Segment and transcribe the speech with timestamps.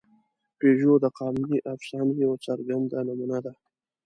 [0.59, 3.53] پيژو د قانوني افسانې یوه څرګنده نمونه ده.